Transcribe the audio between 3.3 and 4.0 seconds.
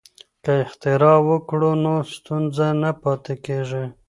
کیږي.